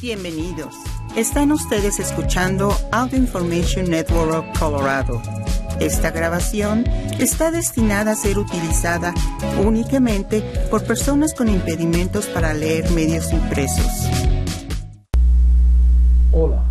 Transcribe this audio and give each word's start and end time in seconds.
Bienvenidos. 0.00 0.76
Están 1.14 1.52
ustedes 1.52 1.98
escuchando 2.00 2.72
Audio 2.90 3.18
Information 3.18 3.90
Network 3.90 4.32
of 4.32 4.58
Colorado. 4.58 5.20
Esta 5.78 6.10
grabación 6.10 6.84
está 7.18 7.50
destinada 7.50 8.12
a 8.12 8.14
ser 8.14 8.38
utilizada 8.38 9.12
únicamente 9.62 10.40
por 10.70 10.84
personas 10.84 11.34
con 11.34 11.50
impedimentos 11.50 12.28
para 12.28 12.54
leer 12.54 12.90
medios 12.92 13.30
impresos. 13.30 14.08
Hola, 16.32 16.64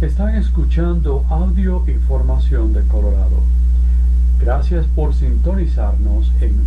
están 0.00 0.36
escuchando 0.36 1.24
Audio 1.30 1.82
Información 1.88 2.72
de 2.72 2.82
Colorado. 2.86 3.42
Gracias 4.38 4.86
por 4.94 5.12
sintonizarnos 5.12 6.30
en 6.40 6.62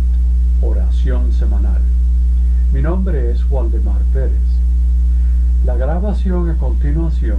Oración 0.60 1.32
Semanal. 1.32 1.80
Mi 2.74 2.82
nombre 2.82 3.32
es 3.32 3.50
Waldemar 3.50 4.02
Pérez. 4.12 4.57
La 5.64 5.76
grabación 5.76 6.50
a 6.50 6.54
continuación 6.54 7.38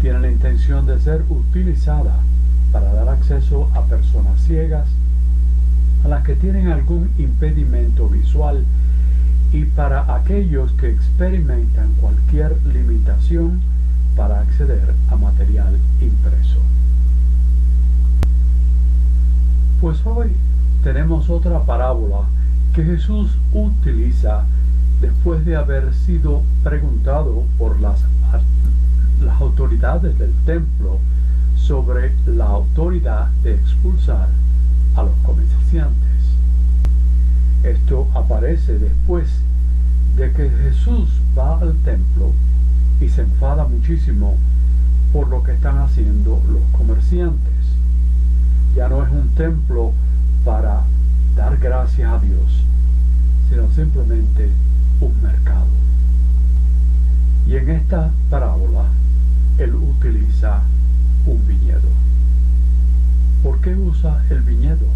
tiene 0.00 0.20
la 0.20 0.30
intención 0.30 0.86
de 0.86 1.00
ser 1.00 1.24
utilizada 1.28 2.16
para 2.72 2.92
dar 2.92 3.08
acceso 3.08 3.70
a 3.74 3.82
personas 3.82 4.40
ciegas, 4.42 4.88
a 6.04 6.08
las 6.08 6.24
que 6.24 6.34
tienen 6.34 6.68
algún 6.68 7.10
impedimento 7.16 8.08
visual 8.08 8.64
y 9.52 9.64
para 9.64 10.14
aquellos 10.14 10.72
que 10.72 10.90
experimentan 10.90 11.92
cualquier 12.00 12.60
limitación 12.66 13.60
para 14.16 14.40
acceder 14.40 14.92
a 15.10 15.16
material 15.16 15.78
impreso. 16.00 16.58
Pues 19.80 20.04
hoy 20.04 20.32
tenemos 20.82 21.30
otra 21.30 21.60
parábola 21.60 22.26
que 22.74 22.84
Jesús 22.84 23.30
utiliza 23.52 24.44
después 25.04 25.44
de 25.44 25.54
haber 25.54 25.92
sido 25.92 26.42
preguntado 26.62 27.44
por 27.58 27.78
las, 27.78 28.02
autoridades 29.38 30.18
del 30.18 30.32
templo 30.46 30.98
sobre 31.56 32.14
la 32.26 32.46
autoridad 32.46 33.28
de 33.42 33.54
expulsar 33.54 34.28
a 34.94 35.02
los 35.02 35.14
comerciantes. 35.22 36.22
Esto 37.62 38.06
aparece 38.14 38.78
después 38.78 39.28
de 40.16 40.32
que 40.32 40.48
Jesús 40.48 41.10
va 41.36 41.58
al 41.58 41.74
templo 41.84 42.32
y 43.00 43.08
se 43.08 43.22
enfada 43.22 43.66
muchísimo 43.66 44.36
por 45.12 45.28
lo 45.28 45.42
que 45.42 45.52
están 45.52 45.78
haciendo 45.78 46.40
los 46.48 46.62
comerciantes. 46.78 47.64
Ya 48.74 48.88
no 48.88 49.04
es 49.04 49.10
un 49.10 49.28
templo 49.34 49.92
para 50.44 50.84
dar 51.36 51.58
gracias 51.58 52.10
a 52.10 52.18
Dios, 52.18 52.64
sino 53.50 53.70
simplemente 53.72 54.48
un 55.00 55.22
mercado. 55.22 55.66
Y 57.46 57.56
en 57.56 57.70
esta 57.70 58.10
parábola 58.30 58.84
él 59.58 59.74
utiliza 59.74 60.60
un 61.26 61.46
viñedo. 61.46 61.88
¿Por 63.42 63.60
qué 63.60 63.74
usa 63.74 64.24
el 64.30 64.40
viñedo? 64.40 64.86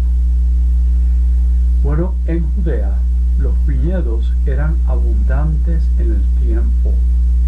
Bueno, 1.83 2.13
en 2.25 2.43
Judea 2.55 2.97
los 3.39 3.53
viñedos 3.65 4.33
eran 4.45 4.75
abundantes 4.87 5.87
en 5.97 6.11
el 6.11 6.23
tiempo 6.45 6.93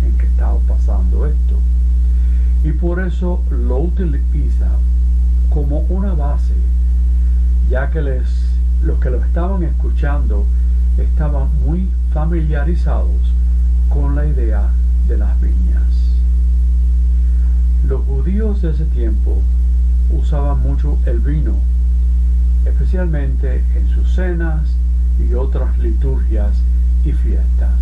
en 0.06 0.18
que 0.18 0.26
estaba 0.26 0.58
pasando 0.60 1.26
esto. 1.26 1.60
Y 2.64 2.72
por 2.72 3.06
eso 3.06 3.44
lo 3.50 3.80
utiliza 3.80 4.70
como 5.50 5.80
una 5.90 6.14
base, 6.14 6.54
ya 7.70 7.90
que 7.90 8.02
les, 8.02 8.28
los 8.84 9.00
que 9.00 9.10
lo 9.10 9.24
estaban 9.24 9.64
escuchando 9.64 10.46
estaban 10.98 11.50
muy 11.66 11.90
familiarizados 12.14 13.34
con 13.90 14.16
la 14.16 14.26
idea 14.26 14.70
de 15.08 15.18
las 15.18 15.40
viñas. 15.40 15.84
Los 17.88 18.04
judíos 18.06 18.62
de 18.62 18.72
ese 18.72 18.86
tiempo 18.86 19.42
usaban 20.12 20.62
mucho 20.62 20.98
el 21.06 21.20
vino, 21.20 21.56
especialmente 22.66 23.64
en 23.76 23.90
sus 23.90 24.14
cenas 24.14 24.76
y 25.20 25.34
otras 25.34 25.78
liturgias 25.80 26.52
y 27.06 27.14
fiestas. 27.14 27.80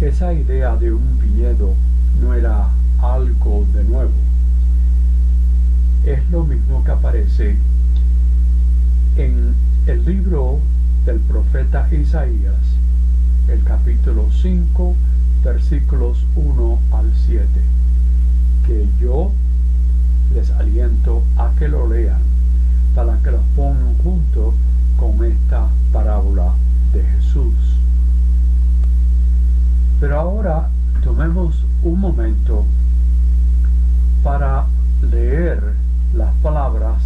Esa 0.00 0.32
idea 0.32 0.76
de 0.76 0.92
un 0.92 1.18
viñedo 1.18 1.74
no 2.20 2.34
era 2.34 2.68
algo 3.00 3.66
de 3.74 3.84
nuevo. 3.84 4.12
Es 6.04 6.28
lo 6.30 6.44
mismo 6.44 6.84
que 6.84 6.90
aparece 6.90 7.56
en 9.16 9.54
el 9.86 10.04
libro 10.04 10.60
del 11.06 11.20
profeta 11.20 11.86
Isaías, 11.92 12.56
el 13.46 13.62
capítulo 13.62 14.26
5, 14.42 14.96
versículos 15.44 16.26
1 16.34 16.78
al 16.90 17.12
7, 17.14 17.46
que 18.66 18.88
yo 19.00 19.30
les 20.34 20.50
aliento 20.50 21.22
a 21.36 21.52
que 21.56 21.68
lo 21.68 21.88
lean 21.88 22.20
para 22.96 23.18
que 23.18 23.30
los 23.30 23.42
pongan 23.54 23.96
junto 24.02 24.52
con 24.98 25.24
esta 25.24 25.68
parábola 25.92 26.54
de 26.92 27.04
Jesús. 27.04 27.54
Pero 30.00 30.18
ahora 30.18 30.70
tomemos 31.04 31.64
un 31.84 32.00
momento 32.00 32.64
para 34.24 34.66
leer 35.08 35.62
las 36.14 36.34
palabras 36.42 37.00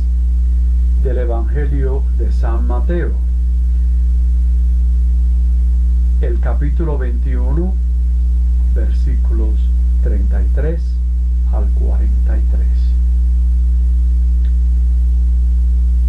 del 1.02 1.18
Evangelio 1.18 2.02
de 2.16 2.32
San 2.32 2.66
Mateo 2.66 3.29
el 6.20 6.38
capítulo 6.38 6.98
21, 6.98 7.72
versículos 8.74 9.58
33 10.02 10.82
al 11.50 11.64
43. 11.70 12.68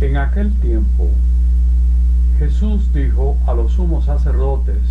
En 0.02 0.18
aquel 0.18 0.52
tiempo, 0.60 1.08
Jesús 2.40 2.92
dijo 2.94 3.38
a 3.48 3.54
los 3.54 3.72
sumos 3.72 4.04
sacerdotes 4.04 4.82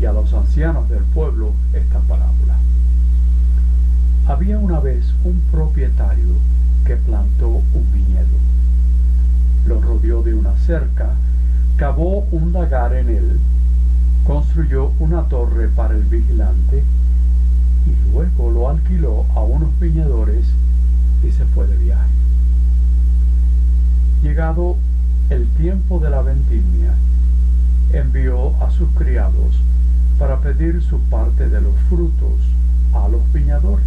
y 0.00 0.06
a 0.06 0.12
los 0.14 0.32
ancianos 0.32 0.88
del 0.88 1.02
pueblo 1.02 1.52
esta 1.74 1.98
parábola. 2.00 2.56
Había 4.26 4.58
una 4.58 4.80
vez 4.80 5.12
un 5.24 5.42
propietario 5.50 6.36
que 6.86 6.96
plantó 6.96 7.48
un 7.48 7.92
viñedo. 7.92 8.38
Lo 9.66 9.82
rodeó 9.82 10.22
de 10.22 10.32
una 10.32 10.56
cerca, 10.56 11.10
cavó 11.76 12.20
un 12.30 12.54
lagar 12.54 12.94
en 12.94 13.10
él 13.10 13.40
construyó 14.28 14.92
una 15.00 15.22
torre 15.22 15.68
para 15.68 15.94
el 15.94 16.02
vigilante 16.02 16.84
y 17.86 18.12
luego 18.12 18.50
lo 18.50 18.68
alquiló 18.68 19.24
a 19.34 19.40
unos 19.40 19.70
viñadores 19.80 20.44
y 21.26 21.32
se 21.32 21.46
fue 21.46 21.66
de 21.66 21.78
viaje. 21.78 22.10
Llegado 24.22 24.76
el 25.30 25.48
tiempo 25.56 25.98
de 25.98 26.10
la 26.10 26.20
vendimia, 26.20 26.94
envió 27.94 28.54
a 28.62 28.70
sus 28.70 28.90
criados 28.90 29.56
para 30.18 30.38
pedir 30.40 30.82
su 30.82 31.00
parte 31.00 31.48
de 31.48 31.62
los 31.62 31.74
frutos 31.88 32.38
a 32.92 33.08
los 33.08 33.32
viñadores. 33.32 33.86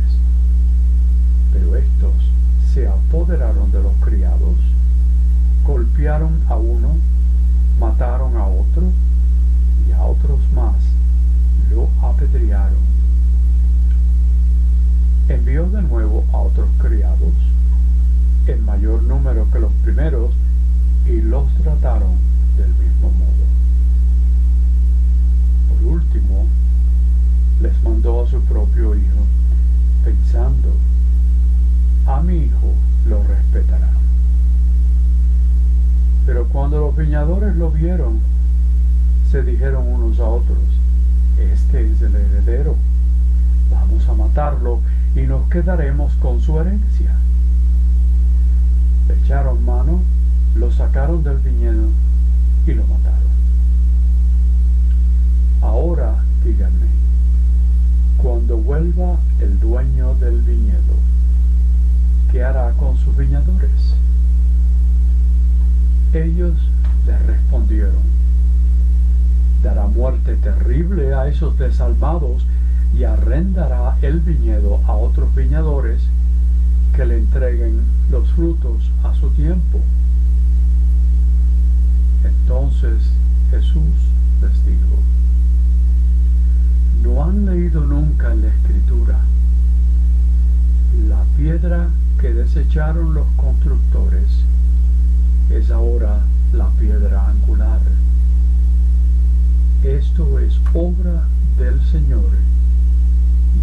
Pero 1.53 1.75
estos 1.75 2.15
se 2.73 2.87
apoderaron 2.87 3.71
de 3.71 3.83
los 3.83 3.93
criados, 4.03 4.55
golpearon 5.67 6.41
a 6.49 6.55
uno, 6.55 6.95
mataron 7.79 8.37
a 8.37 8.47
otro, 8.47 8.91
y 9.87 9.91
a 9.91 10.03
otros 10.03 10.39
más 10.53 10.75
lo 11.69 11.89
apedrearon. 12.05 12.81
Envió 15.27 15.69
de 15.69 15.81
nuevo 15.81 16.25
a 16.33 16.37
otros 16.37 16.69
criados, 16.79 17.33
en 18.47 18.65
mayor 18.65 19.03
número 19.03 19.49
que 19.51 19.59
los 19.59 19.71
primeros, 19.83 20.31
y 21.05 21.21
los 21.21 21.47
trataron 21.55 22.15
del 22.57 22.69
mismo 22.75 23.09
modo. 23.09 23.45
Por 25.69 25.93
último, 25.93 26.45
les 27.61 27.83
mandó 27.83 28.23
a 28.23 28.27
su 28.27 28.41
propio 28.41 28.95
hijo, 28.95 29.25
pensando, 30.03 30.75
a 32.05 32.21
mi 32.21 32.37
hijo 32.37 32.73
lo 33.07 33.23
respetarán. 33.23 33.95
Pero 36.25 36.47
cuando 36.49 36.79
los 36.79 36.95
viñadores 36.95 37.55
lo 37.55 37.71
vieron, 37.71 38.19
se 39.31 39.43
dijeron 39.43 39.87
unos 39.87 40.19
a 40.19 40.25
otros, 40.25 40.57
este 41.37 41.89
es 41.89 42.01
el 42.01 42.13
heredero, 42.13 42.75
vamos 43.71 44.05
a 44.09 44.13
matarlo 44.13 44.81
y 45.15 45.21
nos 45.21 45.47
quedaremos 45.47 46.13
con 46.15 46.41
su 46.41 46.59
herencia. 46.59 47.15
Le 49.07 49.17
echaron 49.19 49.63
mano, 49.63 50.01
lo 50.55 50.69
sacaron 50.69 51.23
del 51.23 51.37
viñedo 51.37 51.87
y 52.67 52.73
lo 52.73 52.85
mataron. 52.87 53.31
Ahora 55.61 56.25
díganme, 56.43 56.87
cuando 58.17 58.57
vuelva 58.57 59.17
el 59.39 59.57
dueño 59.61 60.13
del 60.15 60.41
viñedo, 60.41 60.95
¿qué 62.33 62.43
hará 62.43 62.73
con 62.73 62.97
sus 62.97 63.15
viñadores? 63.15 63.95
Ellos 66.11 66.57
le 67.05 67.17
respondieron, 67.19 68.20
dará 69.61 69.87
muerte 69.87 70.35
terrible 70.35 71.13
a 71.13 71.27
esos 71.27 71.57
desalmados 71.57 72.45
y 72.97 73.03
arrendará 73.03 73.97
el 74.01 74.19
viñedo 74.19 74.81
a 74.87 74.93
otros 74.93 75.33
viñadores 75.35 76.01
que 76.95 77.05
le 77.05 77.17
entreguen 77.17 77.81
los 78.09 78.29
frutos 78.31 78.91
a 79.03 79.13
su 79.15 79.29
tiempo. 79.29 79.79
Entonces 82.23 83.01
Jesús 83.49 83.95
les 84.41 84.65
dijo, 84.65 84.97
¿no 87.03 87.23
han 87.23 87.45
leído 87.45 87.81
nunca 87.85 88.33
en 88.33 88.41
la 88.41 88.47
escritura 88.49 89.19
la 91.07 91.23
piedra 91.37 91.87
que 92.19 92.33
desecharon 92.33 93.13
los 93.13 93.25
constructores 93.37 94.29
es 95.49 95.71
ahora 95.71 96.19
la 96.53 96.67
piedra 96.71 97.29
angular? 97.29 97.79
Esto 99.83 100.37
es 100.37 100.59
obra 100.75 101.27
del 101.57 101.81
Señor 101.91 102.29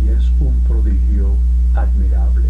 y 0.02 0.08
es 0.08 0.28
un 0.40 0.52
prodigio 0.66 1.36
admirable. 1.74 2.48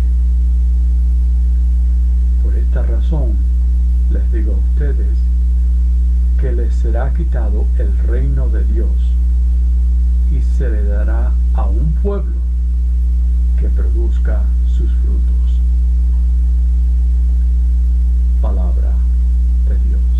Por 2.43 2.55
esta 2.55 2.83
razón 2.83 3.37
les 4.11 4.33
digo 4.33 4.55
a 4.55 4.57
ustedes 4.57 5.19
que 6.41 6.51
les 6.53 6.75
será 6.77 7.13
quitado 7.13 7.67
el 7.79 7.95
reino 8.09 8.49
de 8.49 8.65
Dios 8.65 8.95
y 10.33 10.41
se 10.57 10.71
le 10.71 10.85
dará 10.85 11.33
a 11.53 11.67
un 11.67 11.93
pueblo 12.03 12.39
que 13.61 13.69
produzca 13.69 14.45
sus 14.67 14.91
frutos. 15.03 15.61
Palabra 18.41 18.95
de 19.69 19.75
Dios. 19.91 20.18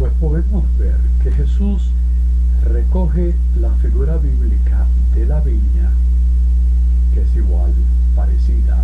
Pues 0.00 0.14
podemos 0.14 0.64
ver 0.78 0.96
que 1.22 1.30
Jesús 1.30 1.90
recoge 2.64 3.34
la 3.60 3.68
figura 3.82 4.16
bíblica 4.16 4.86
de 5.14 5.26
la 5.26 5.40
viña, 5.40 5.90
que 7.12 7.20
es 7.20 7.36
igual, 7.36 7.74
parecida 8.16 8.82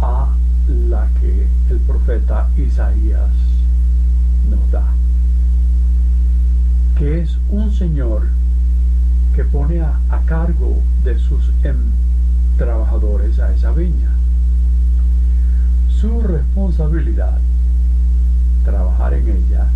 a 0.00 0.34
la 0.68 1.08
que 1.20 1.46
el 1.70 1.78
profeta 1.78 2.48
Isaías 2.56 3.30
nos 4.50 4.68
da, 4.72 4.82
que 6.98 7.20
es 7.20 7.38
un 7.48 7.70
señor 7.70 8.26
que 9.36 9.44
pone 9.44 9.80
a, 9.80 9.96
cargo 10.26 10.82
de 11.04 11.20
sus 11.20 11.52
em, 11.62 11.76
trabajadores 12.58 13.38
a 13.38 13.54
esa 13.54 13.70
viña. 13.70 14.10
Su 15.88 16.20
responsabilidad, 16.20 17.38
trabajar 18.64 19.14
en 19.14 19.28
ella 19.28 19.68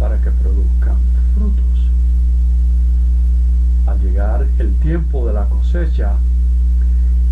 para 0.00 0.16
que 0.16 0.30
produzcan 0.30 0.96
frutos. 1.34 1.90
Al 3.86 4.00
llegar 4.00 4.46
el 4.58 4.74
tiempo 4.76 5.26
de 5.26 5.34
la 5.34 5.44
cosecha, 5.44 6.14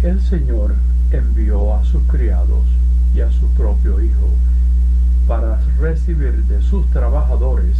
el 0.03 0.21
Señor 0.21 0.75
envió 1.11 1.75
a 1.75 1.85
sus 1.85 2.03
criados 2.03 2.65
y 3.15 3.21
a 3.21 3.33
su 3.33 3.49
propio 3.55 4.01
hijo 4.03 4.29
para 5.27 5.59
recibir 5.81 6.45
de 6.45 6.61
sus 6.63 6.87
trabajadores 6.91 7.79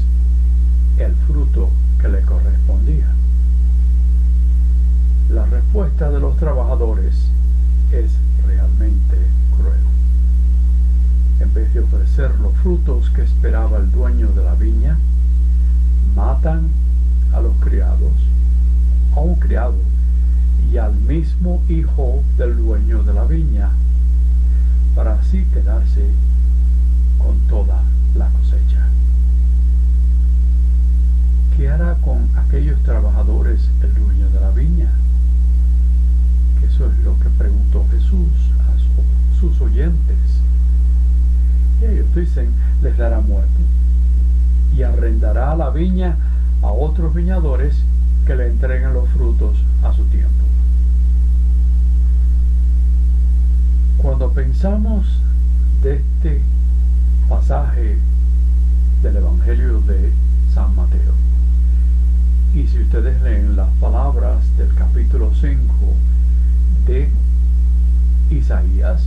el 0.97 1.15
fruto 1.27 1.69
que 2.01 2.09
le 2.09 2.23
correspondía. 2.23 3.09
La 5.29 5.45
respuesta 5.45 6.11
de 6.11 6.19
los 6.19 6.37
trabajadores 6.39 7.15
es 7.93 8.11
ofrecer 12.09 12.39
los 12.41 12.55
frutos 12.63 13.11
que 13.11 13.23
esperaba 13.23 13.79
el 13.79 13.91
dueño 13.93 14.29
de 14.29 14.43
la 14.43 14.55
viña, 14.55 14.97
matan 16.17 16.69
a 17.33 17.41
los 17.41 17.55
criados, 17.59 18.13
a 19.15 19.21
un 19.21 19.35
criado 19.37 19.77
y 20.73 20.79
al 20.79 20.95
mismo 20.95 21.63
hijo 21.69 22.23
del 22.37 22.57
dueño 22.57 23.03
de 23.03 23.13
la 23.13 23.25
viña, 23.25 23.71
para 24.95 25.15
así 25.15 25.45
quedarse 25.53 26.11
con 27.19 27.39
toda 27.49 27.83
la 28.17 28.29
cosecha. 28.31 28.89
¿Qué 31.57 31.69
hará 31.69 31.95
con 31.97 32.29
aquellos 32.37 32.83
trabajadores 32.85 33.69
el 33.83 33.95
dueño 33.95 34.31
de 34.31 34.41
la 34.41 34.51
viña? 34.51 34.91
Eso 36.67 36.91
es 36.91 36.99
lo 37.05 37.19
que 37.21 37.29
preguntó 37.31 37.85
Jesús 37.91 38.33
a 38.61 39.39
sus 39.41 39.61
oyentes. 39.61 40.19
Ellos 41.81 42.15
dicen, 42.15 42.53
les 42.83 42.97
dará 42.97 43.21
muerte 43.21 43.63
y 44.77 44.83
arrendará 44.83 45.55
la 45.57 45.71
viña 45.71 46.17
a 46.63 46.73
otros 46.73 47.15
viñadores 47.15 47.83
que 48.27 48.35
le 48.35 48.49
entreguen 48.49 48.93
los 48.93 49.09
frutos 49.11 49.57
a 49.83 49.93
su 49.93 50.05
tiempo. 50.07 50.45
Cuando 53.99 54.31
pensamos 54.33 55.07
de 55.83 55.97
este 55.97 56.43
pasaje 57.29 57.99
del 59.03 59.17
Evangelio 59.17 59.81
de 59.81 60.13
San 60.53 60.75
Mateo, 60.75 61.15
y 62.55 62.67
si 62.67 62.81
ustedes 62.81 63.21
leen 63.23 63.57
las 63.57 63.69
palabras 63.81 64.57
del 64.57 64.75
capítulo 64.75 65.33
5 65.35 65.59
de 66.87 67.09
Isaías, 68.31 69.07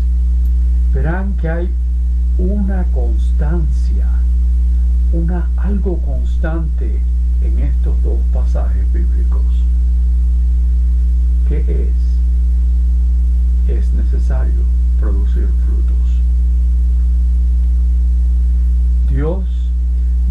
verán 0.93 1.33
que 1.37 1.49
hay 1.49 1.69
una 2.37 2.83
constancia, 2.85 4.07
una 5.13 5.49
algo 5.57 5.97
constante 6.01 7.01
en 7.41 7.59
estos 7.59 8.01
dos 8.03 8.19
pasajes 8.33 8.91
bíblicos. 8.93 9.43
¿Qué 11.47 11.59
es? 13.67 13.77
Es 13.77 13.93
necesario 13.93 14.63
producir 14.99 15.47
frutos. 15.65 15.91
Dios 19.09 19.45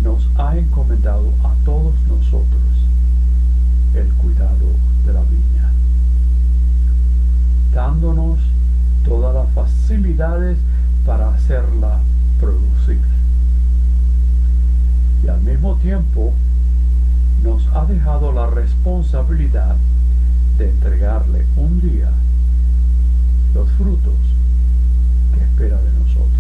nos 0.02 0.26
ha 0.36 0.56
encomendado 0.56 1.32
a 1.44 1.54
todos 1.64 1.94
nosotros 2.08 2.60
el 3.94 4.08
cuidado 4.14 4.66
de 5.04 5.12
la 5.12 5.22
viña, 5.22 5.70
dándonos 7.74 8.38
todas 9.04 9.34
las 9.34 9.50
facilidades 9.52 10.58
para 11.04 11.34
hacerla 11.34 12.00
producir. 12.38 13.00
Y 15.22 15.28
al 15.28 15.40
mismo 15.42 15.76
tiempo 15.76 16.34
nos 17.42 17.66
ha 17.74 17.86
dejado 17.86 18.32
la 18.32 18.46
responsabilidad 18.48 19.76
de 20.58 20.70
entregarle 20.70 21.46
un 21.56 21.80
día 21.80 22.10
los 23.54 23.68
frutos 23.72 24.14
que 25.34 25.42
espera 25.42 25.80
de 25.80 25.92
nosotros. 25.92 26.30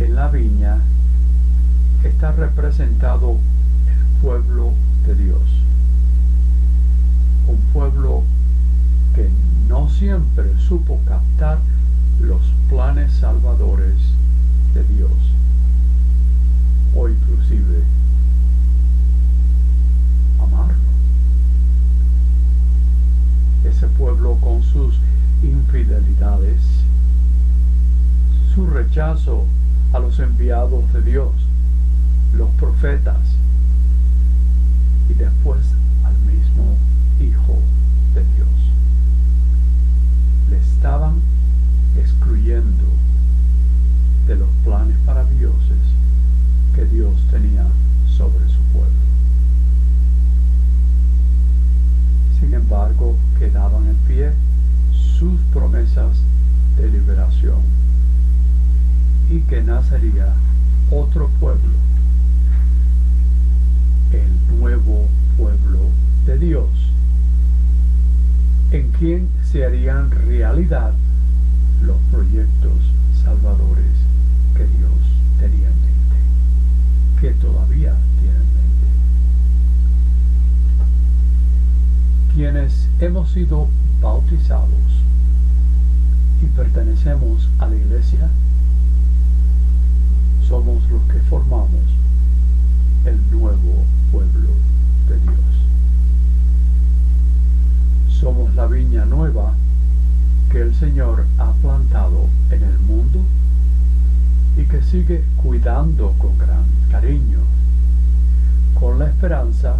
En 0.00 0.14
la 0.14 0.28
viña 0.28 0.78
está 2.04 2.32
representado 2.32 3.32
el 3.86 4.20
pueblo 4.22 4.72
de 5.06 5.14
Dios, 5.14 5.42
un 7.46 7.58
pueblo 7.72 8.22
que 9.14 9.28
no 9.68 9.88
siempre 9.90 10.58
supo 10.58 10.98
captar 11.04 11.58
los 12.20 12.40
planes 12.70 13.12
salvadores 13.12 13.96
de 14.72 14.82
Dios 14.84 15.12
o 16.96 17.08
inclusive 17.08 17.82
amarlo. 20.40 20.74
Ese 23.64 23.86
pueblo 23.88 24.38
con 24.40 24.62
sus 24.62 24.94
infidelidades, 25.42 26.62
su 28.54 28.66
rechazo 28.66 29.44
a 29.92 29.98
los 29.98 30.18
enviados 30.18 30.90
de 30.94 31.02
Dios, 31.02 31.32
los 32.34 32.48
profetas 32.52 33.20
y 35.10 35.14
después 35.14 35.60
al 36.04 36.16
mismo 36.20 36.76
Hijo 37.20 37.58
estaban 40.78 41.20
excluyendo 41.96 42.84
de 44.28 44.36
los 44.36 44.48
planes 44.64 44.96
maravillosos 45.04 45.76
que 46.72 46.84
Dios 46.84 47.14
tenía 47.32 47.66
sobre 48.06 48.48
su 48.48 48.60
pueblo. 48.72 48.92
Sin 52.38 52.54
embargo, 52.54 53.16
quedaban 53.40 53.88
en 53.88 53.96
pie 54.06 54.30
sus 54.92 55.40
promesas 55.52 56.22
de 56.76 56.88
liberación 56.90 57.58
y 59.30 59.40
que 59.40 59.60
nacería 59.60 60.32
otro 60.92 61.28
pueblo, 61.40 61.74
el 64.12 64.58
nuevo 64.60 65.08
pueblo 65.36 65.80
de 66.24 66.38
Dios, 66.38 66.68
en 68.70 68.92
quien 68.92 69.37
se 69.50 69.64
harían 69.64 70.10
realidad 70.10 70.92
los 71.80 71.96
proyectos 72.10 72.82
salvadores 73.24 73.86
que 74.54 74.66
Dios 74.66 74.92
tenía 75.40 75.68
en 75.68 75.80
mente, 75.80 76.16
que 77.18 77.30
todavía 77.30 77.94
tiene 78.20 78.36
en 78.36 78.54
mente. 78.54 78.86
Quienes 82.34 82.88
hemos 83.00 83.30
sido 83.30 83.68
bautizados 84.02 84.68
y 86.42 86.46
pertenecemos 86.48 87.48
a 87.58 87.68
la 87.68 87.76
iglesia, 87.76 88.28
somos 90.46 90.82
los 90.90 91.02
que 91.04 91.20
formamos 91.20 91.84
el 93.06 93.18
nuevo 93.30 93.84
pueblo 94.12 94.50
de 95.08 95.18
Dios. 95.20 95.67
Somos 98.20 98.52
la 98.56 98.66
viña 98.66 99.04
nueva 99.04 99.54
que 100.50 100.60
el 100.60 100.74
Señor 100.74 101.24
ha 101.38 101.52
plantado 101.52 102.26
en 102.50 102.64
el 102.64 102.78
mundo 102.80 103.20
y 104.56 104.64
que 104.64 104.82
sigue 104.82 105.22
cuidando 105.36 106.12
con 106.18 106.36
gran 106.36 106.64
cariño, 106.90 107.38
con 108.74 108.98
la 108.98 109.06
esperanza 109.06 109.76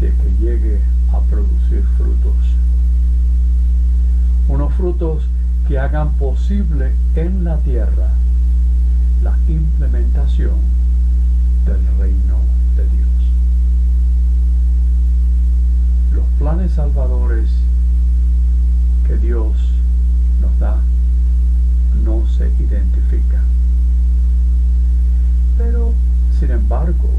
de 0.00 0.08
que 0.08 0.44
llegue 0.44 0.80
a 1.14 1.20
producir 1.20 1.82
frutos. 1.96 2.36
Unos 4.48 4.74
frutos 4.74 5.24
que 5.66 5.78
hagan 5.78 6.10
posible 6.18 6.92
en 7.14 7.42
la 7.42 7.56
tierra 7.58 8.10
la 9.22 9.34
implementación 9.48 10.56
del 11.64 11.98
reino 11.98 12.36
de 12.76 12.82
Dios. 12.82 13.25
Los 16.16 16.24
planes 16.38 16.72
salvadores 16.72 17.50
que 19.06 19.18
Dios 19.18 19.54
nos 20.40 20.58
da 20.58 20.80
no 22.02 22.26
se 22.26 22.48
identifican. 22.58 23.44
Pero, 25.58 25.92
sin 26.40 26.52
embargo, 26.52 27.10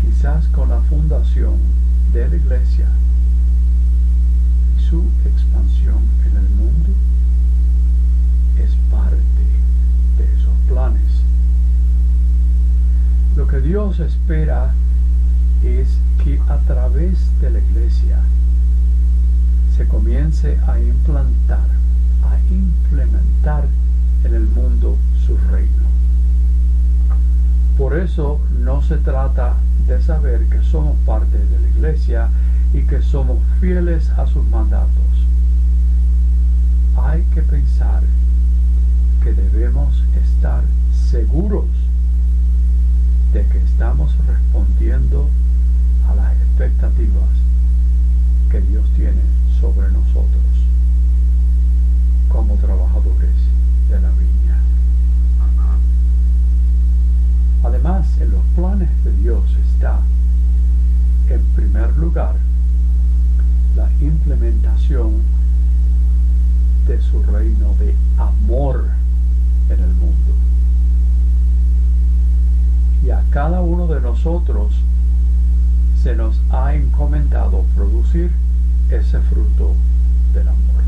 quizás 0.00 0.48
con 0.48 0.70
la 0.70 0.80
fundación 0.80 1.54
de 2.12 2.28
la 2.28 2.34
iglesia 2.34 2.88
y 4.76 4.82
su 4.82 5.04
expansión 5.24 6.02
en 6.26 6.36
el 6.38 6.48
mundo, 6.56 6.90
es 8.56 8.72
parte 8.90 9.16
de 10.18 10.24
esos 10.24 10.54
planes. 10.66 11.22
Lo 13.36 13.46
que 13.46 13.60
Dios 13.60 14.00
espera 14.00 14.74
es 15.62 15.88
que 16.22 16.40
a 16.48 16.56
través 16.68 17.18
de 17.40 17.50
la 17.50 17.58
iglesia 17.58 18.18
se 19.76 19.88
comience 19.88 20.56
a 20.68 20.78
implantar, 20.78 21.66
a 22.22 22.38
implementar 22.52 23.64
en 24.24 24.34
el 24.34 24.46
mundo 24.46 24.96
su 25.26 25.36
reino. 25.50 25.82
Por 27.76 27.98
eso 27.98 28.40
no 28.60 28.82
se 28.82 28.98
trata 28.98 29.56
de 29.88 30.00
saber 30.00 30.46
que 30.46 30.62
somos 30.62 30.96
parte 31.04 31.38
de 31.38 31.58
la 31.58 31.68
iglesia 31.68 32.28
y 32.72 32.82
que 32.82 33.02
somos 33.02 33.38
fieles 33.60 34.08
a 34.10 34.26
sus 34.26 34.44
mandatos. 34.48 34.92
Hay 36.96 37.24
que 37.34 37.42
pensar 37.42 38.02
que 39.24 39.32
debemos 39.32 40.04
estar 40.24 40.62
seguros 41.10 41.66
de 43.32 43.44
que 43.46 43.58
estamos 43.58 44.14
respondiendo 44.26 45.28
las 46.14 46.32
expectativas 46.32 47.28
que 48.50 48.60
Dios 48.60 48.88
tiene 48.96 49.22
sobre 49.60 49.90
nosotros 49.90 50.42
como 52.28 52.54
trabajadores 52.56 53.34
de 53.88 54.00
la 54.00 54.10
viña. 54.10 54.58
Además, 57.62 58.06
en 58.20 58.32
los 58.32 58.44
planes 58.56 58.88
de 59.04 59.12
Dios 59.18 59.44
está, 59.68 60.00
en 61.28 61.42
primer 61.54 61.96
lugar, 61.96 62.34
la 63.76 63.88
implementación 64.00 65.22
de 66.86 67.00
su 67.00 67.22
reino 67.22 67.74
de 67.78 67.94
amor 68.18 68.86
en 69.68 69.80
el 69.80 69.94
mundo. 69.94 70.34
Y 73.04 73.10
a 73.10 73.22
cada 73.30 73.60
uno 73.60 73.86
de 73.86 74.00
nosotros 74.00 74.74
se 76.02 76.16
nos 76.16 76.40
ha 76.50 76.74
encomendado 76.74 77.64
producir 77.76 78.32
ese 78.90 79.20
fruto 79.20 79.74
del 80.34 80.48
amor. 80.48 80.82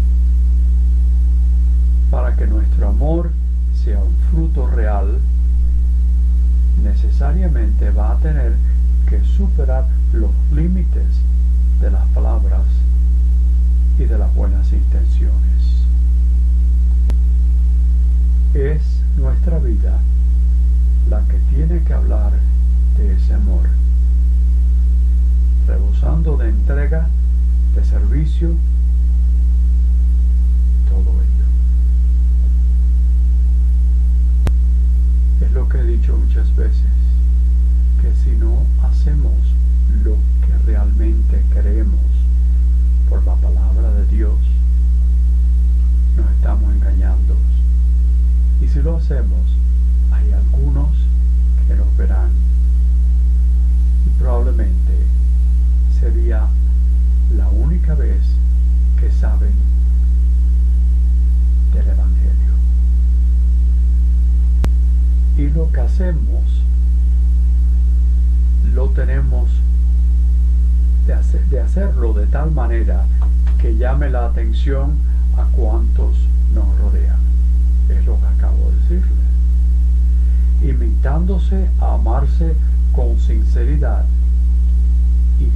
Para 2.11 2.35
que 2.37 2.47
nuestro 2.47 2.88
amor 2.88 3.30
sea 3.85 3.99
un 4.00 4.14
fruto 4.30 4.66
real, 4.66 5.21
necesariamente 6.83 7.90
va 7.90 8.12
a 8.12 8.16
tener 8.18 8.54
que 9.09 9.23
superar 9.25 9.87
los 10.12 10.33
límites 10.52 11.06
de 11.80 11.90
las 11.90 12.06
palabras 12.09 12.64
y 13.99 14.04
de 14.04 14.18
las 14.18 14.35
buenas 14.35 14.73
intenciones. 14.73 15.85
Es 18.54 18.83
nuestra 19.16 19.59
vida 19.59 20.00
la 21.09 21.21
que 21.26 21.38
tiene 21.54 21.83
que 21.85 21.92
hablar 21.92 22.33
de 22.97 23.14
ese 23.14 23.35
amor, 23.35 23.68
rebosando 25.66 26.37
de 26.37 26.49
entrega, 26.49 27.09
de 27.75 27.85
servicio, 27.85 28.54
todo 30.88 31.11
ello. 31.23 31.47
Es 35.40 35.52
lo 35.52 35.68
que 35.68 35.78
he 35.78 35.85
dicho 35.85 36.16
muchas 36.16 36.54
veces, 36.54 36.92
que 38.00 38.14
si 38.23 38.37
no 38.37 38.62
hacemos 38.83 39.33
lo 40.04 40.16
que 40.47 40.66
realmente 40.66 41.42
queremos 41.52 42.00
por 43.09 43.25
la 43.25 43.35
palabra 43.35 43.90
de 43.92 44.06
Dios, 44.06 44.38
nos 46.16 46.30
estamos 46.33 46.73
engañando. 46.73 47.37
Y 48.61 48.68
si 48.68 48.80
lo 48.80 48.97
hacemos, 48.97 49.40
hay 50.12 50.33
algunos 50.33 50.90
que 51.66 51.75
nos 51.75 51.97
verán. 51.97 52.30
Y 54.06 54.11
probablemente 54.21 54.92
sería 56.04 56.46
la 57.34 57.49
única 57.49 57.94
vez 57.94 58.20
que 59.00 59.11
saben 59.11 59.54
del 61.73 61.87
Evangelio. 61.88 62.52
Y 65.38 65.49
lo 65.49 65.73
que 65.73 65.80
hacemos 65.80 66.42
lo 68.75 68.90
tenemos 68.90 69.49
de, 71.06 71.14
hacer, 71.14 71.42
de 71.46 71.61
hacerlo 71.61 72.12
de 72.12 72.26
tal 72.26 72.50
manera 72.50 73.06
que 73.58 73.75
llame 73.75 74.11
la 74.11 74.26
atención 74.26 74.99
a 75.38 75.44
cuantos 75.56 76.18
nos 76.52 76.66
rodean. 76.80 77.20
Es 77.88 78.04
lo 78.04 78.20
que 78.20 78.26
acabo 78.26 78.70
de 78.70 78.76
decirle. 78.76 79.25
Invitándose 80.64 81.70
a 81.80 81.94
amarse 81.94 82.54
con 82.92 83.18
sinceridad 83.18 84.04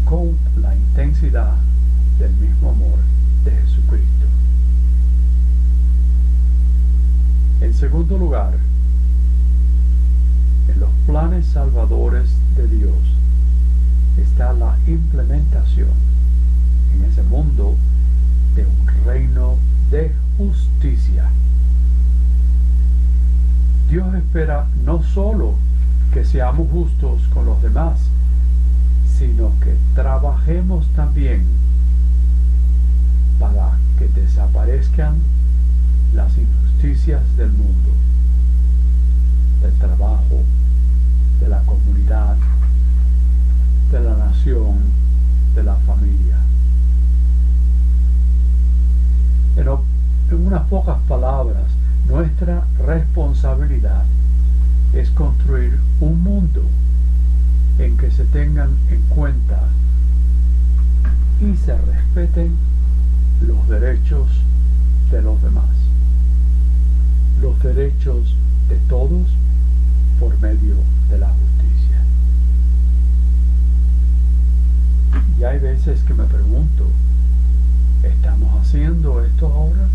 con 0.08 0.34
la 0.62 0.74
intensidad 0.74 1.54
del 2.18 2.32
mismo 2.36 2.70
amor 2.70 2.98
de 3.44 3.50
Jesucristo. 3.50 4.26
En 7.60 7.74
segundo 7.74 8.16
lugar, 8.16 8.56
en 10.68 10.80
los 10.80 10.90
planes 11.06 11.44
salvadores 11.46 12.30
de 12.56 12.66
Dios 12.68 12.96
está 14.16 14.54
la 14.54 14.78
implementación 14.86 15.90
en 16.94 17.04
ese 17.04 17.22
mundo 17.24 17.76
de 18.54 18.64
un 18.64 19.04
reino 19.04 19.56
de 19.90 20.10
justicia. 20.38 21.28
Dios 23.90 24.14
espera 24.14 24.68
no 24.84 25.02
solo 25.02 25.54
que 26.14 26.24
seamos 26.24 26.70
justos 26.70 27.20
con 27.34 27.44
los 27.44 27.60
demás, 27.60 27.98
sino 29.18 29.52
que 29.58 29.76
trabajemos 29.96 30.86
también 30.94 31.44
para 33.40 33.76
que 33.98 34.06
desaparezcan 34.08 35.16
las 36.14 36.30
injusticias 36.38 37.20
del 37.36 37.50
mundo, 37.50 37.90
del 39.60 39.72
trabajo, 39.74 40.44
de 41.40 41.48
la 41.48 41.60
comunidad, 41.62 42.36
de 43.90 44.00
la 44.00 44.16
nación, 44.16 44.78
de 45.56 45.64
la 45.64 45.74
familia. 45.78 46.36
Pero 49.56 49.82
en 50.30 50.46
unas 50.46 50.62
pocas 50.68 50.98
palabras, 51.08 51.64
nuestra 52.06 52.62
responsabilidad 52.86 54.04
es 54.92 55.10
construir 55.10 55.80
un 56.00 56.22
mundo 56.22 56.62
en 57.78 57.96
que 57.96 58.10
se 58.10 58.24
tengan 58.24 58.76
en 58.90 59.02
cuenta 59.02 59.68
y 61.40 61.56
se 61.56 61.76
respeten 61.76 62.56
los 63.40 63.68
derechos 63.68 64.28
de 65.10 65.22
los 65.22 65.40
demás, 65.42 65.70
los 67.40 67.62
derechos 67.62 68.34
de 68.68 68.76
todos 68.88 69.28
por 70.18 70.38
medio 70.40 70.74
de 71.08 71.18
la 71.18 71.28
justicia. 71.28 72.02
Ya 75.38 75.50
hay 75.50 75.60
veces 75.60 76.00
que 76.02 76.14
me 76.14 76.24
pregunto, 76.24 76.84
¿estamos 78.02 78.60
haciendo 78.60 79.24
esto 79.24 79.46
ahora? 79.46 79.88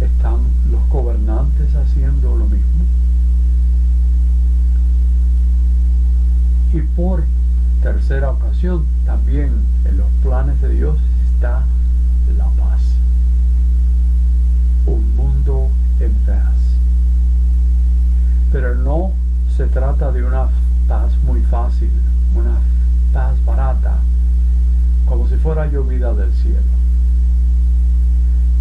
¿Están 0.00 0.38
los 0.70 0.88
gobernantes 0.88 1.74
haciendo 1.74 2.36
lo 2.36 2.44
mismo? 2.44 2.84
Y 6.72 6.80
por 6.96 7.24
tercera 7.82 8.30
ocasión, 8.30 8.86
también 9.04 9.52
en 9.84 9.98
los 9.98 10.08
planes 10.22 10.60
de 10.62 10.70
Dios 10.70 10.98
está 11.34 11.62
la 12.36 12.46
paz. 12.46 12.80
Un 14.86 15.14
mundo 15.14 15.68
en 16.00 16.12
paz. 16.26 16.54
Pero 18.50 18.74
no 18.76 19.12
se 19.54 19.66
trata 19.66 20.10
de 20.10 20.24
una 20.24 20.48
paz 20.88 21.12
muy 21.24 21.42
fácil, 21.42 21.90
una 22.34 22.56
paz 23.12 23.34
barata, 23.44 23.98
como 25.06 25.28
si 25.28 25.36
fuera 25.36 25.66
llovida 25.66 26.14
del 26.14 26.32
cielo. 26.32 26.60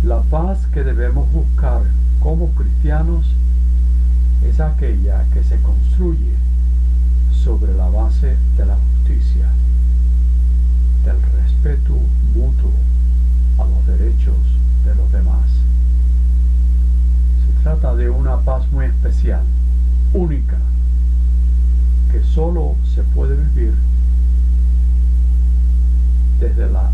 La 0.04 0.20
paz 0.22 0.68
que 0.74 0.84
debemos 0.84 1.32
buscar 1.32 1.84
como 2.20 2.50
cristianos 2.50 3.26
es 4.44 4.60
aquella 4.60 5.24
que 5.34 5.44
se 5.44 5.60
construye 5.62 6.35
especial, 19.06 19.44
única, 20.14 20.58
que 22.12 22.24
solo 22.24 22.76
se 22.96 23.04
puede 23.04 23.36
vivir 23.36 23.74
desde 26.40 26.70
la 26.72 26.92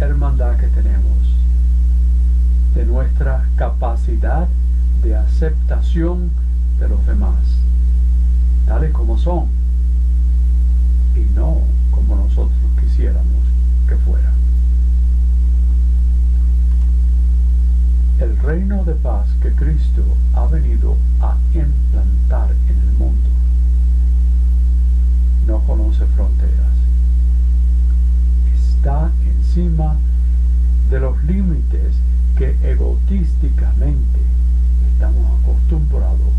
hermandad 0.00 0.56
que 0.56 0.66
tenemos, 0.66 1.18
de 2.74 2.84
nuestra 2.84 3.46
capacidad 3.56 4.48
de 5.02 5.14
aceptación 5.14 6.30
de 6.80 6.88
los 6.88 7.06
demás, 7.06 7.38
tales 8.66 8.90
como 8.90 9.16
son, 9.16 9.46
y 11.14 11.20
no 11.36 11.60
como 11.92 12.16
nosotros 12.16 12.58
quisiéramos 12.80 13.44
que 13.88 13.96
fuera. 13.96 14.32
El 18.18 18.36
reino 18.38 18.84
de 18.84 18.94
paz 18.94 19.28
que 19.40 19.52
Cristo 19.52 20.02
ha 20.34 20.46
venido 20.46 20.96
Está 28.56 29.10
encima 29.24 29.96
de 30.90 31.00
los 31.00 31.22
límites 31.24 31.94
que 32.36 32.56
egotísticamente 32.62 34.18
estamos 34.92 35.40
acostumbrados 35.40 36.32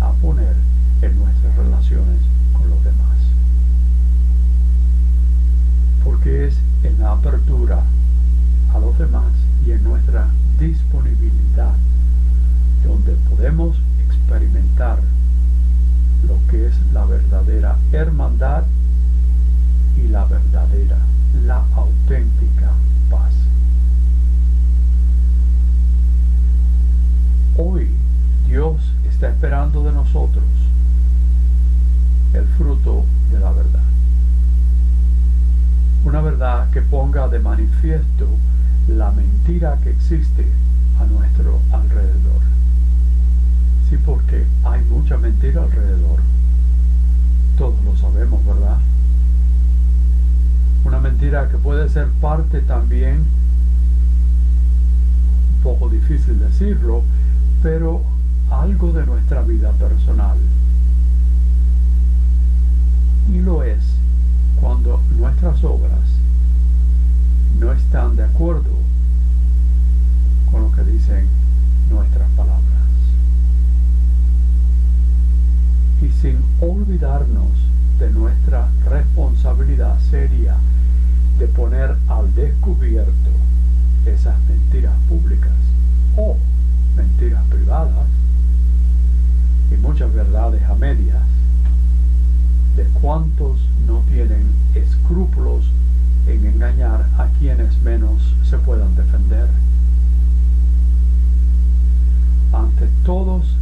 a 0.00 0.12
poner 0.14 0.54
en 1.02 1.16
nuestras 1.16 1.56
relaciones 1.56 2.20
con 2.52 2.70
los 2.70 2.82
demás. 2.84 3.18
Porque 6.02 6.46
es 6.46 6.56
en 6.82 7.00
la 7.00 7.12
apertura 7.12 7.82
a 8.74 8.78
los 8.78 8.98
demás 8.98 9.32
y 9.66 9.72
en 9.72 9.84
nuestra 9.84 10.28
disponibilidad 10.58 11.74
donde 12.84 13.12
podemos 13.30 13.76
experimentar 14.06 14.98
lo 16.26 16.38
que 16.50 16.66
es 16.66 16.74
la 16.92 17.04
verdadera 17.04 17.76
hermandad 17.92 18.64
y 19.96 20.08
la 20.08 20.24
verdadera, 20.24 20.98
la 21.46 21.64
auténtica 21.74 22.72
paz. 23.10 23.32
Hoy 27.56 27.88
Dios 28.48 28.82
está 29.08 29.28
esperando 29.28 29.82
de 29.84 29.92
nosotros 29.92 30.44
el 32.32 32.44
fruto 32.58 33.04
de 33.30 33.38
la 33.38 33.52
verdad. 33.52 33.82
Una 36.04 36.20
que 36.72 36.82
ponga 36.82 37.26
de 37.28 37.38
manifiesto 37.38 38.28
la 38.86 39.10
mentira 39.12 39.78
que 39.82 39.88
existe 39.92 40.44
a 41.00 41.06
nuestro 41.06 41.58
alrededor. 41.72 42.42
Sí, 43.88 43.96
porque 44.04 44.44
hay 44.62 44.82
mucha 44.84 45.16
mentira 45.16 45.62
alrededor. 45.62 46.20
Todos 47.56 47.82
lo 47.82 47.96
sabemos, 47.96 48.44
¿verdad? 48.44 48.76
Una 50.84 50.98
mentira 50.98 51.48
que 51.48 51.56
puede 51.56 51.88
ser 51.88 52.08
parte 52.20 52.60
también, 52.60 53.24
un 55.56 55.62
poco 55.62 55.88
difícil 55.88 56.38
decirlo, 56.40 57.04
pero 57.62 58.02
algo 58.50 58.92
de 58.92 59.06
nuestra 59.06 59.40
vida 59.40 59.70
personal. 59.72 60.36
Y 63.32 63.38
lo 63.38 63.62
es 63.62 63.82
cuando 64.60 65.00
nuestras 65.16 65.64
obras 65.64 66.23
no 67.64 67.72
están 67.72 68.14
de 68.14 68.22
acuerdo 68.22 68.72
con 70.52 70.64
lo 70.64 70.72
que 70.72 70.84
dicen 70.84 71.26
nuestras 71.88 72.28
palabras. 72.32 72.60
Y 76.02 76.10
sin 76.20 76.40
olvidarnos 76.60 77.48
de 77.98 78.10
nuestra 78.10 78.68
responsabilidad 78.90 79.98
seria 80.10 80.56
de 81.38 81.46
poner 81.46 81.96
al 82.06 82.34
descubierto 82.34 83.30
esas 84.04 84.38
mentiras 84.46 84.94
públicas 85.08 85.56
o 86.18 86.36
mentiras 86.94 87.44
privadas 87.44 88.08
y 89.72 89.76
muchas 89.76 90.12
verdades 90.12 90.62
a 90.64 90.74
medias, 90.74 91.22
de 92.76 92.84
cuántos 93.00 93.58
no 93.86 94.00
tienen 94.10 94.44
escrúpulos 94.74 95.64
en 96.26 96.46
engañar 96.46 97.06
a 97.18 97.26
quienes 97.38 97.76
menos 97.82 98.34
se 98.48 98.56
puedan 98.58 98.94
defender. 98.96 99.48
Ante 102.52 102.86
todos 103.04 103.56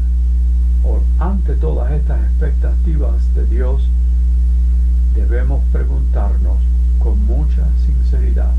o 0.84 1.00
ante 1.18 1.54
todas 1.54 1.92
estas 1.92 2.22
expectativas 2.24 3.34
de 3.34 3.46
Dios, 3.46 3.88
debemos 5.14 5.62
preguntarnos 5.72 6.58
con 6.98 7.24
mucha 7.26 7.66
sinceridad, 7.84 8.52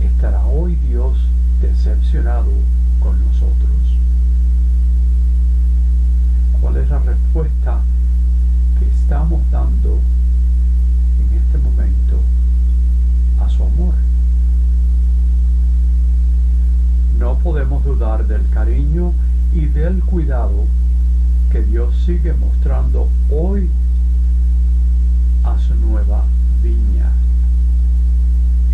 ¿estará 0.00 0.44
hoy 0.46 0.76
Dios 0.76 1.18
decepcionado 1.60 2.52
con 3.00 3.18
nosotros? 3.26 3.98
¿Cuál 6.60 6.76
es 6.78 6.88
la 6.88 6.98
respuesta 7.00 7.80
que 8.78 8.88
estamos 8.88 9.40
dando 9.50 9.98
en 11.20 11.38
este 11.38 11.58
momento 11.58 12.20
a 13.40 13.48
su 13.48 13.62
amor. 13.62 13.94
No 17.18 17.38
podemos 17.38 17.84
dudar 17.84 18.26
del 18.26 18.42
y 19.54 19.66
del 19.66 20.02
cuidado 20.02 20.64
que 21.52 21.62
Dios 21.62 21.94
sigue 22.04 22.32
mostrando 22.34 23.08
hoy 23.30 23.70
a 25.44 25.56
su 25.58 25.74
nueva 25.76 26.24
viña, 26.62 27.12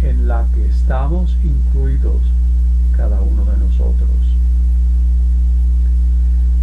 en 0.03 0.27
la 0.27 0.47
que 0.55 0.67
estamos 0.67 1.37
incluidos 1.45 2.23
cada 2.97 3.21
uno 3.21 3.45
de 3.45 3.57
nosotros. 3.59 4.09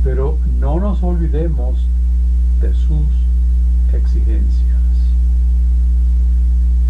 Pero 0.03 0.37
no 0.59 0.79
nos 0.79 1.03
olvidemos 1.03 1.77
de 2.61 2.73
sus 2.73 3.07
exigencias. 3.93 4.81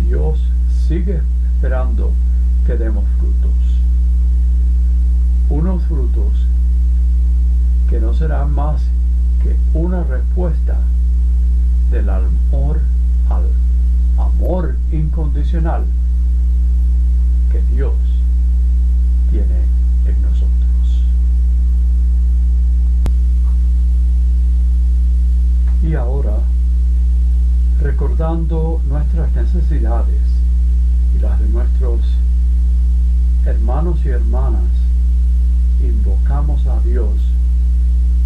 Dios 0.07 0.39
sigue 0.87 1.21
esperando 1.53 2.13
que 2.65 2.77
demos 2.77 3.03
frutos. 3.19 3.51
Unos 5.49 5.83
frutos 5.83 6.47
serán 8.21 8.53
más 8.53 8.79
que 9.41 9.57
una 9.73 10.03
respuesta 10.03 10.77
del 11.89 12.07
amor 12.07 12.79
al 13.27 13.45
amor 14.15 14.75
incondicional 14.91 15.85
que 17.51 17.61
Dios 17.73 17.95
tiene 19.31 19.65
en 20.05 20.21
nosotros. 20.21 21.03
Y 25.81 25.95
ahora 25.95 26.37
recordando 27.81 28.83
nuestras 28.87 29.33
necesidades 29.33 30.21
y 31.15 31.19
las 31.19 31.39
de 31.39 31.49
nuestros 31.49 32.01
hermanos 33.47 33.97
y 34.05 34.09
hermanas, 34.09 34.69
invocamos 35.81 36.67
a 36.67 36.79
Dios, 36.81 37.30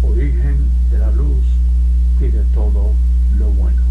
origen 0.06 0.68
de 0.90 0.98
la 0.98 1.10
luz 1.10 1.44
y 2.20 2.28
de 2.28 2.42
todo 2.54 2.92
lo 3.38 3.46
bueno. 3.50 3.82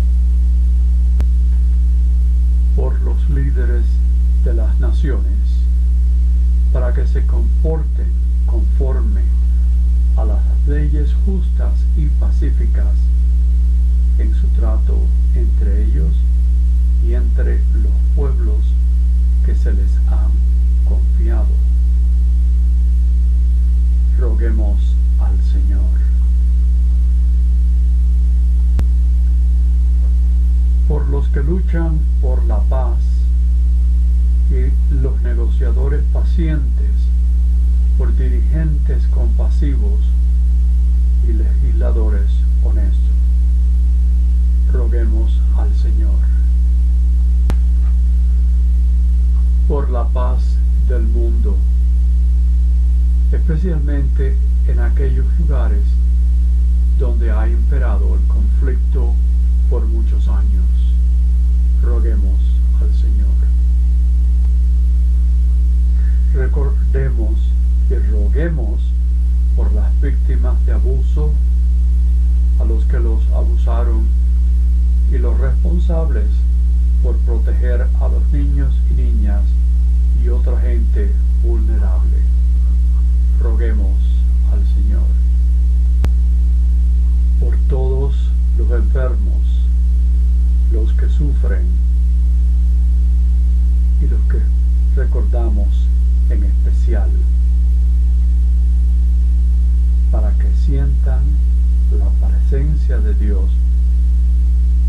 Por 2.76 3.00
los 3.02 3.30
líderes 3.30 3.86
de 4.44 4.54
las 4.54 4.80
naciones, 4.80 5.36
para 6.72 6.94
que 6.94 7.08
se 7.08 7.26
comporten 7.26 8.12
conforme 8.46 9.22
a 10.18 10.26
las 10.26 10.42
leyes 10.68 11.14
justas 11.26 11.74
y 11.98 12.06
pacíficas 12.20 12.96
en 14.18 14.34
su 14.34 14.48
trato 14.50 14.98
entre 15.36 15.84
ellos 15.84 16.14
y 17.06 17.14
entre 17.14 17.60
los 17.74 17.92
pueblos 18.16 18.60
que 19.46 19.56
se 19.56 19.74
les 19.74 19.96
han 20.08 20.32
confiado. 20.88 21.54
Roguemos 24.18 24.95
al 25.20 25.42
Señor. 25.42 25.82
Por 30.88 31.08
los 31.10 31.28
que 31.30 31.42
luchan 31.42 32.00
por 32.22 32.44
la 32.46 32.60
paz 32.62 33.00
y 34.50 34.94
los 34.94 35.22
negociadores 35.22 36.04
pacientes, 36.14 36.92
por 37.98 38.16
dirigentes 38.16 39.08
compasivos 39.08 40.02
y 41.28 41.34
legisladores 41.34 42.30
honestos. 42.64 43.00
Roguemos 44.72 45.40
al 45.58 45.74
Señor. 45.76 46.20
Por 49.68 49.90
la 49.90 50.08
paz 50.10 50.44
del 50.88 51.04
mundo, 51.04 51.58
especialmente 53.32 54.38
en 54.68 54.80
aquellos 54.80 55.26
lugares 55.40 55.84
donde 57.00 57.32
ha 57.32 57.48
imperado 57.48 58.16
el 58.16 58.22
conflicto 58.28 59.14
por 59.70 59.86
muchos 59.86 60.28
años. 60.28 60.66
Roguemos 61.82 62.40
al 62.82 62.94
Señor. 62.94 63.36
Recordemos 66.34 67.40
y 67.90 67.96
roguemos 68.12 68.82
por 69.56 69.72
las 69.74 70.02
víctimas 70.02 70.66
de 70.66 70.74
abuso, 70.74 71.32
a 72.60 72.66
los 72.66 72.86
que 72.86 73.00
los 73.00 73.26
abusaron 73.32 74.06
y 75.12 75.18
los 75.18 75.38
responsables 75.40 76.28
por 77.04 77.18
proteger 77.20 77.88
a 78.02 78.08
los 78.08 78.32
niños 78.32 78.74
y 78.90 78.94
niñas 78.96 79.44
y 80.24 80.30
otra 80.30 80.60
gente 80.60 81.12
vulnerable. 81.44 82.05
Roguemos 83.40 83.98
al 84.52 84.66
Señor. 84.76 85.08
Por 87.40 87.58
todos 87.68 88.16
los 88.58 88.72
enfermos, 88.72 89.44
los 90.72 90.94
que 90.94 91.08
sufren 91.10 91.66
y 94.02 94.08
los 94.08 94.22
que 94.32 94.40
recordamos 94.96 95.68
en 96.30 96.44
especial 96.44 97.10
para 100.12 100.32
que 100.32 100.48
sientan 100.66 101.24
la 101.92 102.28
presencia 102.28 102.98
de 103.00 103.14
Dios 103.16 103.52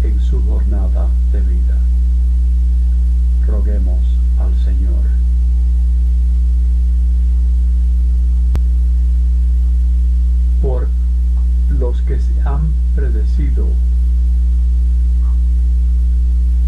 en 0.03 0.21
su 0.21 0.43
jornada 0.43 1.09
de 1.33 1.41
vida. 1.41 1.79
Roguemos 3.47 4.01
al 4.39 4.55
Señor. 4.65 5.05
Por 10.67 10.89
los 11.79 12.03
que 12.03 12.19
se 12.19 12.41
han 12.45 12.73
predecido 12.97 13.69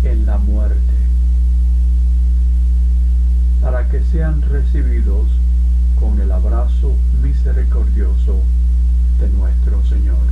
en 0.04 0.24
la 0.24 0.38
muerte, 0.38 0.94
para 3.60 3.88
que 3.88 4.00
sean 4.04 4.40
recibidos 4.42 5.26
con 5.98 6.20
el 6.20 6.30
abrazo 6.30 6.94
misericordioso 7.24 8.40
de 9.18 9.28
nuestro 9.30 9.84
Señor. 9.86 10.28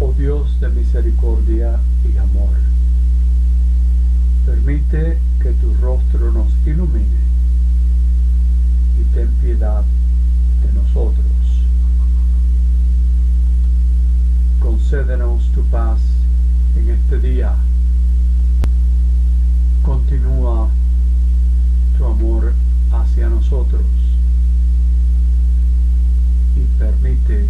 Oh 0.00 0.12
Dios 0.18 0.58
de 0.60 0.68
misericordia 0.70 1.78
y 2.12 2.16
amor, 2.16 2.56
permite 4.46 5.20
que 5.40 5.52
tu 5.52 5.74
rostro 5.74 6.32
nos 6.32 6.52
ilumine 6.66 7.22
y 9.00 9.14
ten 9.14 9.28
piedad 9.40 9.84
de 10.64 10.72
nosotros. 10.72 11.24
Concédenos 14.94 15.50
tu 15.52 15.60
paz 15.70 15.98
en 16.76 16.88
este 16.90 17.18
día. 17.18 17.56
Continúa 19.82 20.68
tu 21.98 22.04
amor 22.04 22.52
hacia 22.92 23.28
nosotros 23.28 23.82
y 26.54 26.78
permite 26.78 27.48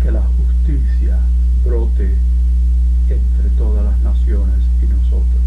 que 0.00 0.12
la 0.12 0.22
justicia 0.22 1.18
brote 1.64 2.14
entre 3.08 3.50
todas 3.58 3.84
las 3.84 3.98
naciones 4.02 4.60
y 4.80 4.86
nosotros. 4.86 5.42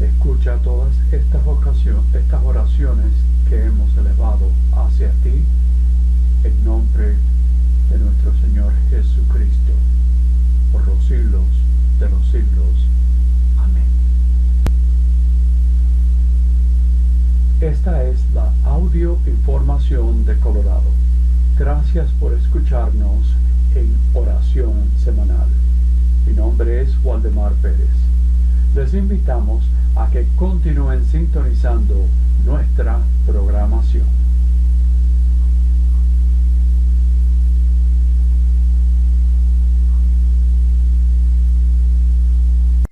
Escucha 0.00 0.56
todas 0.58 0.94
estas, 1.10 1.42
estas 2.14 2.44
oraciones 2.44 3.12
que 3.48 3.64
hemos 3.64 3.96
elevado 3.96 4.52
hacia 4.72 5.10
ti 5.24 5.44
en 6.44 6.64
nombre 6.64 7.06
de 7.06 7.39
nuestro 7.98 8.32
Señor 8.40 8.72
Jesucristo, 8.90 9.72
por 10.72 10.86
los 10.86 11.04
siglos 11.04 11.44
de 11.98 12.08
los 12.08 12.26
siglos. 12.26 12.90
Esta 17.60 18.04
es 18.04 18.18
la 18.32 18.50
audio 18.64 19.18
información 19.26 20.24
de 20.24 20.34
Colorado. 20.38 20.90
Gracias 21.58 22.10
por 22.18 22.32
escucharnos 22.32 23.34
en 23.74 23.94
oración 24.14 24.88
semanal. 24.96 25.46
Mi 26.26 26.32
nombre 26.32 26.80
es 26.80 26.96
Waldemar 27.04 27.52
Pérez. 27.60 27.90
Les 28.74 28.94
invitamos 28.94 29.62
a 29.94 30.08
que 30.08 30.26
continúen 30.36 31.04
sintonizando 31.04 32.06
nuestra 32.46 33.00
programación. 33.26 34.19